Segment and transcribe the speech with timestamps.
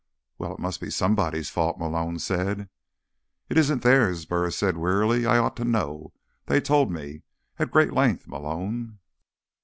[0.39, 2.69] "Well, it must be somebody's fault," Malone said.
[3.49, 6.11] "It isn't theirs," Burris said wearily, "I ought to know.
[6.47, 7.21] They told me.
[7.59, 8.97] At great length, Malone."